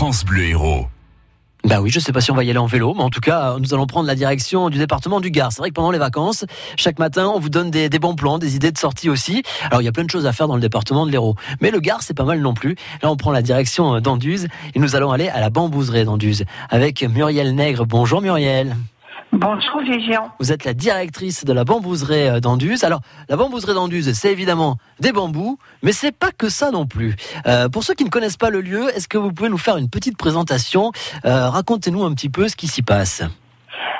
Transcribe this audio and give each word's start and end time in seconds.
France 0.00 0.24
Bleu 0.24 0.44
Héros. 0.44 0.86
Bah 1.62 1.82
oui, 1.82 1.90
je 1.90 2.00
sais 2.00 2.10
pas 2.10 2.22
si 2.22 2.30
on 2.30 2.34
va 2.34 2.42
y 2.42 2.48
aller 2.48 2.58
en 2.58 2.64
vélo, 2.64 2.94
mais 2.94 3.02
en 3.02 3.10
tout 3.10 3.20
cas, 3.20 3.58
nous 3.58 3.74
allons 3.74 3.86
prendre 3.86 4.06
la 4.06 4.14
direction 4.14 4.70
du 4.70 4.78
département 4.78 5.20
du 5.20 5.30
Gard. 5.30 5.52
C'est 5.52 5.58
vrai 5.58 5.68
que 5.68 5.74
pendant 5.74 5.90
les 5.90 5.98
vacances, 5.98 6.46
chaque 6.78 6.98
matin, 6.98 7.30
on 7.34 7.38
vous 7.38 7.50
donne 7.50 7.70
des, 7.70 7.90
bons 7.90 8.14
plans, 8.14 8.38
des 8.38 8.56
idées 8.56 8.72
de 8.72 8.78
sortie 8.78 9.10
aussi. 9.10 9.42
Alors, 9.64 9.82
il 9.82 9.84
y 9.84 9.88
a 9.88 9.92
plein 9.92 10.04
de 10.04 10.10
choses 10.10 10.24
à 10.24 10.32
faire 10.32 10.48
dans 10.48 10.54
le 10.54 10.62
département 10.62 11.04
de 11.04 11.10
l'Hérault. 11.10 11.34
Mais 11.60 11.70
le 11.70 11.80
Gard, 11.80 12.02
c'est 12.02 12.14
pas 12.14 12.24
mal 12.24 12.40
non 12.40 12.54
plus. 12.54 12.76
Là, 13.02 13.10
on 13.10 13.16
prend 13.18 13.30
la 13.30 13.42
direction 13.42 14.00
d'Anduze 14.00 14.48
et 14.74 14.78
nous 14.78 14.96
allons 14.96 15.12
aller 15.12 15.28
à 15.28 15.38
la 15.38 15.50
bambouserie 15.50 16.06
d'Anduze 16.06 16.46
avec 16.70 17.02
Muriel 17.02 17.54
Nègre. 17.54 17.84
Bonjour 17.84 18.22
Muriel. 18.22 18.76
Bonjour 19.32 19.80
Vivian. 19.82 20.32
Vous 20.40 20.50
êtes 20.50 20.64
la 20.64 20.74
directrice 20.74 21.44
de 21.44 21.52
la 21.52 21.62
bambouserie 21.64 22.40
d'Anduze. 22.40 22.82
Alors, 22.82 23.00
la 23.28 23.36
bambouserie 23.36 23.74
d'Anduze, 23.74 24.12
c'est 24.12 24.32
évidemment 24.32 24.76
des 24.98 25.12
bambous, 25.12 25.56
mais 25.82 25.92
c'est 25.92 26.10
pas 26.10 26.32
que 26.32 26.48
ça 26.48 26.72
non 26.72 26.84
plus. 26.84 27.14
Euh, 27.46 27.68
pour 27.68 27.84
ceux 27.84 27.94
qui 27.94 28.04
ne 28.04 28.10
connaissent 28.10 28.36
pas 28.36 28.50
le 28.50 28.60
lieu, 28.60 28.88
est-ce 28.94 29.06
que 29.06 29.18
vous 29.18 29.32
pouvez 29.32 29.48
nous 29.48 29.58
faire 29.58 29.76
une 29.76 29.88
petite 29.88 30.16
présentation 30.16 30.90
euh, 31.24 31.48
Racontez-nous 31.48 32.02
un 32.02 32.12
petit 32.12 32.28
peu 32.28 32.48
ce 32.48 32.56
qui 32.56 32.66
s'y 32.66 32.82
passe. 32.82 33.22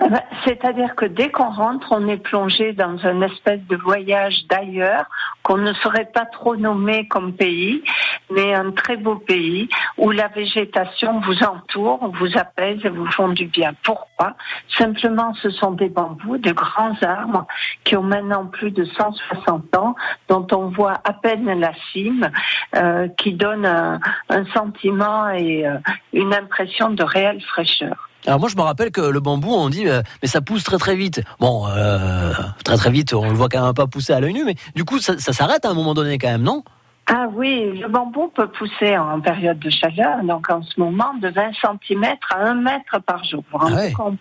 Eh 0.00 0.08
ben, 0.08 0.22
c'est-à-dire 0.44 0.94
que 0.96 1.06
dès 1.06 1.30
qu'on 1.30 1.50
rentre, 1.50 1.88
on 1.92 2.08
est 2.08 2.16
plongé 2.16 2.72
dans 2.72 2.96
une 2.98 3.22
espèce 3.22 3.60
de 3.68 3.76
voyage 3.76 4.46
d'ailleurs 4.48 5.06
qu'on 5.42 5.58
ne 5.58 5.72
saurait 5.74 6.10
pas 6.12 6.26
trop 6.26 6.56
nommer 6.56 7.06
comme 7.06 7.34
pays, 7.34 7.82
mais 8.30 8.54
un 8.54 8.72
très 8.72 8.96
beau 8.96 9.16
pays 9.16 9.68
où 9.98 10.10
la 10.10 10.28
végétation 10.28 11.20
vous 11.20 11.42
entoure, 11.42 12.10
vous 12.14 12.36
apaise 12.36 12.80
et 12.84 12.88
vous 12.88 13.10
font 13.10 13.28
du 13.28 13.46
bien. 13.46 13.72
Pourquoi? 13.84 14.34
Simplement, 14.76 15.34
ce 15.34 15.50
sont 15.50 15.72
des 15.72 15.88
bambous, 15.88 16.38
de 16.38 16.52
grands 16.52 16.96
arbres 17.02 17.46
qui 17.84 17.96
ont 17.96 18.02
maintenant 18.02 18.46
plus 18.46 18.70
de 18.70 18.84
160 18.84 19.76
ans, 19.76 19.94
dont 20.28 20.46
on 20.52 20.68
voit 20.68 21.00
à 21.04 21.12
peine 21.12 21.60
la 21.60 21.72
cime, 21.92 22.30
euh, 22.74 23.08
qui 23.16 23.32
donne 23.32 23.66
un, 23.66 24.00
un 24.28 24.44
sentiment 24.46 25.28
et 25.28 25.66
euh, 25.66 25.78
une 26.12 26.34
impression 26.34 26.90
de 26.90 27.04
réelle 27.04 27.42
fraîcheur. 27.42 28.08
Alors 28.26 28.40
moi 28.40 28.48
je 28.48 28.56
me 28.56 28.62
rappelle 28.62 28.90
que 28.90 29.00
le 29.02 29.20
bambou 29.20 29.52
on 29.52 29.68
dit 29.68 29.86
euh, 29.88 30.02
mais 30.22 30.28
ça 30.28 30.40
pousse 30.40 30.64
très 30.64 30.78
très 30.78 30.96
vite. 30.96 31.22
Bon 31.40 31.66
euh, 31.68 32.32
très 32.64 32.76
très 32.76 32.90
vite 32.90 33.12
on 33.12 33.24
le 33.28 33.34
voit 33.34 33.48
quand 33.48 33.62
même 33.64 33.74
pas 33.74 33.86
pousser 33.86 34.12
à 34.12 34.20
l'œil 34.20 34.32
nu 34.32 34.44
mais 34.44 34.54
du 34.74 34.84
coup 34.84 34.98
ça, 34.98 35.18
ça 35.18 35.32
s'arrête 35.32 35.64
à 35.64 35.70
un 35.70 35.74
moment 35.74 35.94
donné 35.94 36.18
quand 36.18 36.28
même 36.30 36.42
non? 36.42 36.62
Ah 37.06 37.26
oui, 37.34 37.78
le 37.78 37.86
bambou 37.88 38.28
peut 38.34 38.46
pousser 38.46 38.96
en 38.96 39.20
période 39.20 39.58
de 39.58 39.68
chaleur, 39.68 40.24
donc 40.24 40.48
en 40.48 40.62
ce 40.62 40.80
moment 40.80 41.12
de 41.20 41.28
20 41.28 41.50
cm 41.86 42.02
à 42.30 42.38
1 42.48 42.54
mètre 42.54 42.98
par 43.04 43.22
jour. 43.24 43.44
Vous 43.52 43.58
vous 43.58 43.64
rendez 43.66 43.74
Ah 43.78 43.82
ouais. 43.84 43.92
compte? 43.92 44.18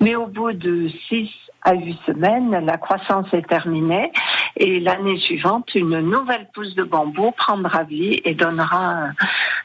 Mais 0.00 0.14
au 0.16 0.26
bout 0.26 0.54
de 0.54 0.88
6 1.10 1.28
à 1.60 1.74
8 1.74 1.98
semaines, 2.06 2.64
la 2.64 2.78
croissance 2.78 3.26
est 3.34 3.46
terminée 3.46 4.10
et 4.56 4.80
l'année 4.80 5.18
suivante, 5.18 5.74
une 5.74 6.00
nouvelle 6.00 6.48
pousse 6.54 6.74
de 6.74 6.84
bambou 6.84 7.32
prendra 7.32 7.82
vie 7.82 8.22
et 8.24 8.34
donnera 8.34 9.08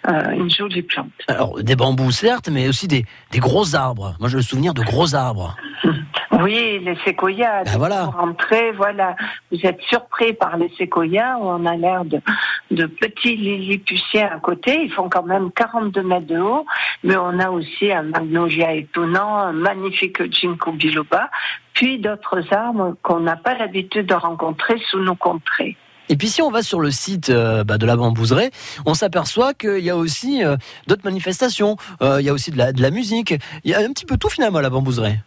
euh, 0.08 0.32
une 0.32 0.50
jolie 0.50 0.82
plante. 0.82 1.12
Alors 1.28 1.62
des 1.62 1.76
bambous 1.76 2.12
certes 2.12 2.50
mais 2.50 2.68
aussi 2.68 2.88
des, 2.88 3.06
des 3.32 3.40
gros 3.40 3.76
arbres. 3.76 4.16
Moi 4.20 4.30
j'ai 4.30 4.38
le 4.38 4.44
souvenir 4.44 4.74
de 4.74 4.82
gros 4.82 5.16
arbres. 5.16 5.56
Oui, 6.42 6.80
les 6.84 6.98
séquoias. 7.06 7.64
Ben 7.66 7.78
voilà. 7.78 8.06
Vous 8.06 8.12
rentrez, 8.12 8.72
voilà, 8.72 9.16
vous 9.52 9.60
êtes 9.64 9.82
surpris 9.82 10.34
par 10.34 10.58
les 10.58 10.72
séquoias 10.78 11.38
où 11.38 11.44
on 11.44 11.66
a 11.66 11.76
l'air 11.76 12.06
de, 12.06 12.20
de 12.72 12.86
petits 12.86 13.36
lilliputiens 13.36 14.30
à 14.34 14.40
côté. 14.40 14.84
Ils 14.84 14.92
font 14.92 15.10
quand 15.10 15.24
même 15.24 15.52
42 15.52 16.02
mètres 16.02 16.28
de 16.28 16.40
haut, 16.40 16.66
mais 17.04 17.18
on 17.18 17.38
a 17.40 17.50
aussi 17.50 17.92
un 17.92 18.04
magnolia 18.04 18.74
étonnant, 18.74 19.38
un 19.38 19.52
magnifique 19.52 20.24
ginkgo 20.32 20.72
biloba, 20.72 21.30
puis 21.74 22.00
d'autres 22.00 22.42
arbres 22.54 22.96
qu'on 23.04 23.20
n'a 23.20 23.36
pas 23.36 23.56
l'habitude 23.56 24.08
de 24.08 24.16
rencontrer 24.16 24.82
sous 24.90 25.00
nos 25.00 25.16
contrées. 25.16 25.78
Et 26.12 26.18
puis 26.18 26.28
si 26.28 26.42
on 26.42 26.52
va 26.52 26.62
sur 26.62 26.82
le 26.82 26.92
site 26.92 27.30
euh, 27.30 27.64
bah, 27.64 27.78
de 27.78 27.86
la 27.86 27.96
bambouserie, 27.96 28.52
on 28.86 28.94
s'aperçoit 28.94 29.54
qu'il 29.54 29.80
y 29.80 29.90
a 29.90 29.96
aussi 29.96 30.44
euh, 30.44 30.58
d'autres 30.86 31.06
manifestations. 31.06 31.78
Euh, 32.02 32.20
il 32.20 32.26
y 32.26 32.30
a 32.30 32.34
aussi 32.34 32.52
de 32.52 32.58
la, 32.58 32.92
musique. 32.92 33.34
Il 33.64 33.72
y 33.72 33.74
a 33.74 33.80
un 33.80 33.94
petit 33.94 34.06
peu 34.06 34.18
tout 34.18 34.28
finalement 34.28 34.60
à 34.60 34.62
la 34.62 34.70
bambouserie. 34.70 35.18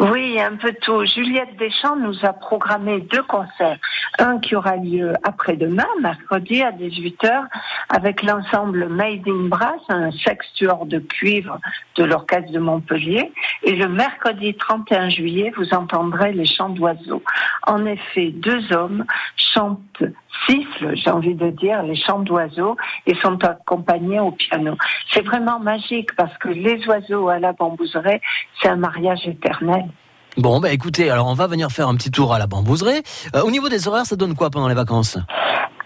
Oui, 0.00 0.40
un 0.40 0.56
peu 0.56 0.72
tout. 0.80 1.04
Juliette 1.04 1.58
Deschamps 1.58 1.96
nous 1.96 2.24
a 2.24 2.32
programmé 2.32 3.02
deux 3.02 3.22
concerts. 3.24 3.76
Un 4.18 4.38
qui 4.38 4.56
aura 4.56 4.76
lieu 4.76 5.12
après-demain, 5.24 5.86
mercredi 6.00 6.62
à 6.62 6.72
18h, 6.72 7.48
avec 7.90 8.22
l'ensemble 8.22 8.88
Made 8.88 9.28
Brass, 9.50 9.82
un 9.90 10.10
sextuor 10.10 10.86
de 10.86 11.00
cuivre 11.00 11.58
de 11.96 12.04
l'Orchestre 12.04 12.50
de 12.50 12.58
Montpellier. 12.58 13.30
Et 13.62 13.76
le 13.76 13.88
mercredi 13.88 14.54
31 14.54 15.10
juillet, 15.10 15.52
vous 15.54 15.74
entendrez 15.74 16.32
les 16.32 16.46
chants 16.46 16.70
d'oiseaux. 16.70 17.22
En 17.66 17.84
effet, 17.84 18.30
deux 18.30 18.72
hommes 18.72 19.04
chantent, 19.36 20.02
sifflent, 20.46 20.96
j'ai 20.96 21.10
envie 21.10 21.34
de 21.34 21.50
dire, 21.50 21.82
les 21.82 21.96
chants 21.96 22.20
d'oiseaux 22.20 22.78
et 23.06 23.14
sont 23.16 23.44
accompagnés 23.44 24.20
au 24.20 24.30
piano. 24.30 24.78
C'est 25.12 25.26
vraiment 25.26 25.60
magique 25.60 26.14
parce 26.16 26.36
que 26.38 26.48
les 26.48 26.86
oiseaux 26.86 27.28
à 27.28 27.38
la 27.38 27.52
bambouserie, 27.52 28.20
c'est 28.60 28.68
un 28.68 28.76
mariage 28.76 29.26
éternel. 29.26 29.89
Bon 30.36 30.60
bah 30.60 30.70
écoutez, 30.72 31.10
alors 31.10 31.26
on 31.26 31.34
va 31.34 31.46
venir 31.46 31.70
faire 31.70 31.88
un 31.88 31.96
petit 31.96 32.10
tour 32.10 32.32
à 32.34 32.38
la 32.38 32.46
bambouserie. 32.46 33.02
Euh, 33.34 33.42
au 33.42 33.50
niveau 33.50 33.68
des 33.68 33.88
horaires, 33.88 34.06
ça 34.06 34.16
donne 34.16 34.34
quoi 34.34 34.50
pendant 34.50 34.68
les 34.68 34.74
vacances? 34.74 35.18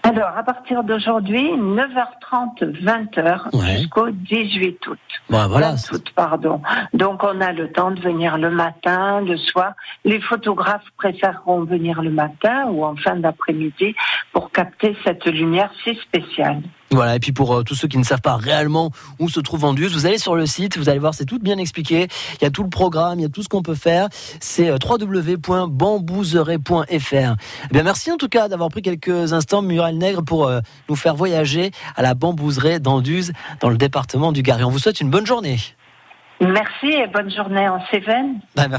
Alors, 0.03 0.37
à 0.37 0.43
partir 0.43 0.83
d'aujourd'hui, 0.83 1.51
9h30, 1.57 2.59
20h 2.83 3.55
Ouais. 3.57 3.77
jusqu'au 3.79 4.11
18 4.11 4.87
août. 4.87 4.99
Bah 5.31 5.47
voilà. 5.49 5.71
20 5.71 5.91
août, 5.93 6.07
pardon. 6.15 6.61
Donc, 6.93 7.23
on 7.23 7.41
a 7.41 7.51
le 7.51 7.71
temps 7.71 7.89
de 7.89 7.99
venir 7.99 8.37
le 8.37 8.51
matin, 8.51 9.21
le 9.21 9.35
soir. 9.35 9.73
Les 10.05 10.21
photographes 10.21 10.85
préféreront 10.97 11.63
venir 11.63 12.03
le 12.03 12.11
matin 12.11 12.65
ou 12.67 12.85
en 12.85 12.95
fin 12.95 13.15
d'après-midi 13.15 13.95
pour 14.31 14.51
capter 14.51 14.95
cette 15.03 15.25
lumière 15.25 15.71
si 15.83 15.95
spéciale. 15.95 16.61
Voilà, 16.91 17.15
et 17.15 17.19
puis 17.19 17.31
pour 17.31 17.53
euh, 17.53 17.63
tous 17.63 17.73
ceux 17.73 17.87
qui 17.87 17.97
ne 17.97 18.03
savent 18.03 18.21
pas 18.21 18.35
réellement 18.35 18.91
où 19.19 19.27
se 19.27 19.39
trouve 19.39 19.65
Anduze, 19.65 19.93
vous 19.93 20.05
allez 20.05 20.19
sur 20.19 20.35
le 20.35 20.45
site, 20.45 20.77
vous 20.77 20.87
allez 20.87 20.99
voir, 20.99 21.13
c'est 21.13 21.25
tout 21.25 21.39
bien 21.39 21.57
expliqué. 21.57 22.07
Il 22.39 22.43
y 22.43 22.45
a 22.45 22.51
tout 22.51 22.63
le 22.63 22.69
programme, 22.69 23.19
il 23.19 23.23
y 23.23 23.25
a 23.25 23.29
tout 23.29 23.41
ce 23.41 23.49
qu'on 23.49 23.63
peut 23.63 23.75
faire. 23.75 24.07
C'est 24.39 24.69
euh. 24.69 24.77
Eh 27.65 27.73
bien, 27.73 27.83
merci 27.83 28.11
en 28.11 28.17
tout 28.17 28.29
cas 28.29 28.47
d'avoir 28.47 28.69
pris 28.69 28.83
quelques 28.83 29.33
instants, 29.33 29.63
Muriel 29.63 29.97
Nègre, 29.97 30.23
pour 30.23 30.47
euh, 30.47 30.59
nous 30.87 30.95
faire 30.95 31.15
voyager 31.15 31.71
à 31.95 32.03
la 32.03 32.13
bambouserie 32.13 32.79
d'Anduze, 32.79 33.33
dans 33.61 33.69
le 33.69 33.77
département 33.77 34.31
du 34.31 34.43
Gard. 34.43 34.59
Et 34.59 34.63
on 34.63 34.69
vous 34.69 34.79
souhaite 34.79 35.01
une 35.01 35.09
bonne 35.09 35.25
journée. 35.25 35.57
Merci 36.41 36.87
et 36.87 37.07
bonne 37.07 37.31
journée 37.31 37.67
en 37.67 37.79
Cévennes. 37.89 38.41
Bah. 38.55 38.67